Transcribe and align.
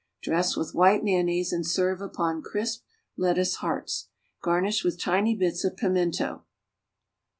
Dress 0.23 0.55
with 0.57 0.73
white 0.73 1.03
mayonnaise 1.03 1.53
and 1.53 1.63
serve 1.63 2.01
upon 2.01 2.41
crisp 2.41 2.83
lettuce 3.17 3.57
hearts. 3.57 4.07
Garnish 4.41 4.83
with 4.83 4.99
tiny 4.99 5.35
bits 5.35 5.63
of 5.63 5.77
pimento. 5.77 6.43